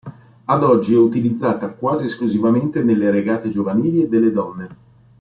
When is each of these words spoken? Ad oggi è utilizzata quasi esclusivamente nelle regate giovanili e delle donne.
Ad 0.45 0.63
oggi 0.63 0.95
è 0.95 0.97
utilizzata 0.97 1.69
quasi 1.69 2.05
esclusivamente 2.05 2.81
nelle 2.81 3.11
regate 3.11 3.49
giovanili 3.49 4.01
e 4.01 4.07
delle 4.07 4.31
donne. 4.31 4.67